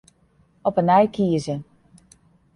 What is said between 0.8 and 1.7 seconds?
nij kieze.